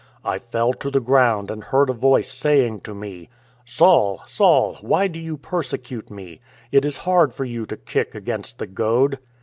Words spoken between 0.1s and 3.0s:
"I fell to the ground and heard a Voice saying to